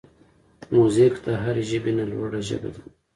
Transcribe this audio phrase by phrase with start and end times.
[0.75, 2.81] موزیک د هر ژبې نه لوړه ژبه ده.